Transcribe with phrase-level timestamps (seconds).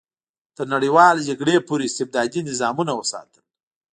[0.55, 3.43] تر نړیوالې جګړې پورې استبدادي نظامونه وساتل.